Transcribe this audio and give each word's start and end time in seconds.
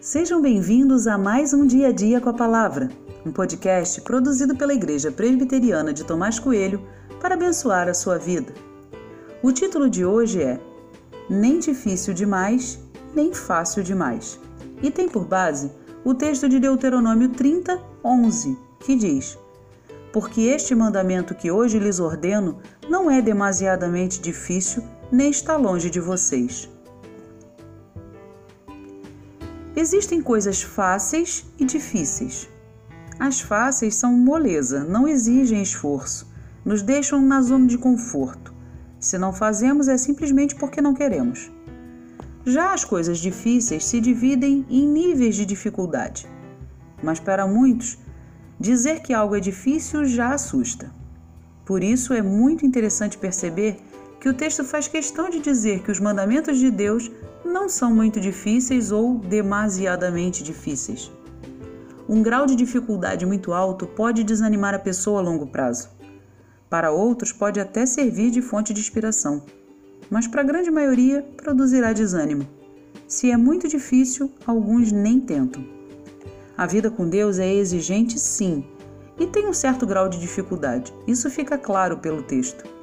Sejam 0.00 0.40
bem-vindos 0.40 1.06
a 1.06 1.18
mais 1.18 1.52
um 1.52 1.66
Dia 1.66 1.88
a 1.88 1.92
Dia 1.92 2.22
com 2.22 2.30
a 2.30 2.32
Palavra, 2.32 2.88
um 3.24 3.30
podcast 3.30 4.00
produzido 4.00 4.56
pela 4.56 4.72
Igreja 4.72 5.12
Presbiteriana 5.12 5.92
de 5.92 6.04
Tomás 6.04 6.38
Coelho 6.38 6.80
para 7.20 7.34
abençoar 7.34 7.86
a 7.86 7.92
sua 7.92 8.16
vida. 8.16 8.50
O 9.42 9.52
título 9.52 9.90
de 9.90 10.02
hoje 10.02 10.42
é 10.42 10.58
Nem 11.28 11.58
difícil 11.58 12.14
demais, 12.14 12.78
nem 13.14 13.34
fácil 13.34 13.82
demais, 13.82 14.40
e 14.82 14.90
tem 14.90 15.06
por 15.06 15.26
base 15.26 15.70
o 16.02 16.14
texto 16.14 16.48
de 16.48 16.58
Deuteronômio 16.58 17.28
30, 17.28 17.78
11, 18.02 18.56
que 18.78 18.96
diz: 18.96 19.38
Porque 20.14 20.40
este 20.40 20.74
mandamento 20.74 21.34
que 21.34 21.50
hoje 21.50 21.78
lhes 21.78 22.00
ordeno 22.00 22.56
não 22.88 23.10
é 23.10 23.20
demasiadamente 23.20 24.18
difícil, 24.18 24.82
nem 25.12 25.28
está 25.28 25.56
longe 25.56 25.90
de 25.90 26.00
vocês. 26.00 26.70
Existem 29.76 30.20
coisas 30.20 30.62
fáceis 30.62 31.46
e 31.58 31.64
difíceis. 31.64 32.48
As 33.18 33.40
fáceis 33.40 33.94
são 33.94 34.12
moleza, 34.12 34.82
não 34.82 35.06
exigem 35.06 35.62
esforço, 35.62 36.28
nos 36.64 36.82
deixam 36.82 37.20
na 37.20 37.40
zona 37.40 37.66
de 37.66 37.78
conforto. 37.78 38.52
Se 38.98 39.16
não 39.16 39.32
fazemos 39.32 39.88
é 39.88 39.96
simplesmente 39.96 40.56
porque 40.56 40.80
não 40.80 40.92
queremos. 40.92 41.50
Já 42.44 42.72
as 42.74 42.84
coisas 42.84 43.18
difíceis 43.18 43.84
se 43.84 44.00
dividem 44.00 44.66
em 44.68 44.86
níveis 44.86 45.36
de 45.36 45.46
dificuldade. 45.46 46.26
Mas 47.02 47.20
para 47.20 47.46
muitos, 47.46 47.98
dizer 48.58 49.00
que 49.00 49.12
algo 49.12 49.36
é 49.36 49.40
difícil 49.40 50.04
já 50.04 50.34
assusta. 50.34 50.90
Por 51.64 51.84
isso 51.84 52.12
é 52.12 52.20
muito 52.20 52.66
interessante 52.66 53.16
perceber 53.16 53.80
que 54.20 54.28
o 54.28 54.34
texto 54.34 54.62
faz 54.62 54.86
questão 54.86 55.30
de 55.30 55.40
dizer 55.40 55.82
que 55.82 55.90
os 55.90 55.98
mandamentos 55.98 56.58
de 56.58 56.70
Deus 56.70 57.10
não 57.42 57.68
são 57.68 57.94
muito 57.94 58.20
difíceis 58.20 58.92
ou 58.92 59.18
demasiadamente 59.18 60.44
difíceis. 60.44 61.10
Um 62.06 62.22
grau 62.22 62.44
de 62.44 62.54
dificuldade 62.54 63.24
muito 63.24 63.52
alto 63.52 63.86
pode 63.86 64.22
desanimar 64.22 64.74
a 64.74 64.78
pessoa 64.78 65.20
a 65.20 65.22
longo 65.22 65.46
prazo. 65.46 65.88
Para 66.68 66.90
outros, 66.90 67.32
pode 67.32 67.58
até 67.58 67.86
servir 67.86 68.30
de 68.30 68.42
fonte 68.42 68.74
de 68.74 68.80
inspiração, 68.80 69.42
mas 70.10 70.26
para 70.26 70.42
a 70.42 70.44
grande 70.44 70.70
maioria 70.70 71.26
produzirá 71.36 71.92
desânimo. 71.92 72.46
Se 73.08 73.30
é 73.30 73.36
muito 73.36 73.66
difícil, 73.68 74.30
alguns 74.46 74.92
nem 74.92 75.18
tentam. 75.18 75.64
A 76.56 76.66
vida 76.66 76.90
com 76.90 77.08
Deus 77.08 77.38
é 77.38 77.52
exigente, 77.52 78.18
sim, 78.18 78.64
e 79.18 79.26
tem 79.26 79.48
um 79.48 79.52
certo 79.52 79.86
grau 79.86 80.08
de 80.08 80.20
dificuldade, 80.20 80.92
isso 81.06 81.30
fica 81.30 81.56
claro 81.56 81.98
pelo 81.98 82.22
texto. 82.22 82.79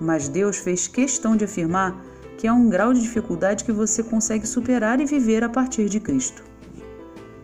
Mas 0.00 0.28
Deus 0.28 0.58
fez 0.58 0.86
questão 0.86 1.36
de 1.36 1.44
afirmar 1.44 2.00
que 2.36 2.46
é 2.46 2.52
um 2.52 2.68
grau 2.68 2.92
de 2.92 3.00
dificuldade 3.00 3.64
que 3.64 3.72
você 3.72 4.02
consegue 4.02 4.46
superar 4.46 5.00
e 5.00 5.06
viver 5.06 5.42
a 5.42 5.48
partir 5.48 5.88
de 5.88 5.98
Cristo. 5.98 6.44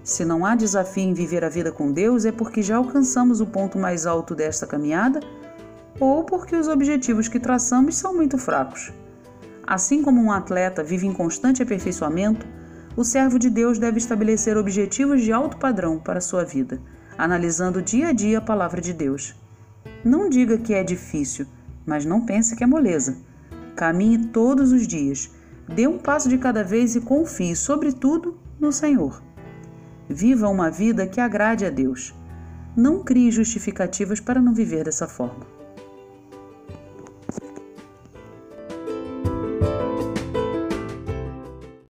Se 0.05 0.25
não 0.25 0.45
há 0.45 0.55
desafio 0.55 1.05
em 1.05 1.15
viver 1.15 1.45
a 1.45 1.49
vida 1.49 1.71
com 1.71 1.93
Deus, 1.93 2.25
é 2.25 2.33
porque 2.33 2.61
já 2.61 2.77
alcançamos 2.77 3.41
o 3.41 3.47
ponto 3.47 3.79
mais 3.79 4.05
alto 4.05 4.35
desta 4.35 4.67
caminhada 4.67 5.21
ou 6.01 6.25
porque 6.25 6.57
os 6.57 6.69
objetivos 6.69 7.29
que 7.29 7.39
traçamos 7.39 7.97
são 7.97 8.15
muito 8.15 8.37
fracos. 8.37 8.93
Assim 9.65 10.03
como 10.03 10.21
um 10.21 10.33
atleta 10.33 10.83
vive 10.83 11.07
em 11.07 11.13
constante 11.13 11.63
aperfeiçoamento, 11.63 12.47
o 12.97 13.05
servo 13.05 13.39
de 13.39 13.49
Deus 13.49 13.79
deve 13.79 13.99
estabelecer 13.99 14.57
objetivos 14.57 15.23
de 15.23 15.33
alto 15.33 15.57
padrão 15.57 15.99
para 15.99 16.19
a 16.19 16.23
sua 16.23 16.45
vida, 16.45 16.81
analisando 17.17 17.81
dia 17.81 18.09
a 18.09 18.13
dia 18.13 18.39
a 18.39 18.43
palavra 18.43 18.81
de 18.81 18.93
Deus. 18.93 19.35
Não 20.05 20.29
diga 20.29 20.59
que 20.59 20.75
é 20.75 20.83
difícil, 20.83 21.47
mas 21.87 22.05
não 22.05 22.25
pense 22.25 22.57
que 22.57 22.65
é 22.65 22.67
moleza. 22.67 23.17
Caminhe 23.77 24.27
todos 24.27 24.73
os 24.73 24.87
dias, 24.87 25.31
dê 25.69 25.87
um 25.87 25.99
passo 25.99 26.29
de 26.29 26.39
cada 26.39 26.63
vez 26.63 26.95
e 26.95 27.01
confie, 27.01 27.57
sobretudo, 27.57 28.39
no 28.61 28.73
Senhor. 28.73 29.23
Viva 30.09 30.49
uma 30.49 30.71
vida 30.71 31.07
que 31.07 31.21
agrade 31.21 31.65
a 31.65 31.71
Deus. 31.71 32.15
Não 32.77 33.03
crie 33.03 33.31
justificativas 33.31 34.21
para 34.21 34.41
não 34.41 34.55
viver 34.55 34.85
dessa 34.85 35.07
forma. 35.07 35.62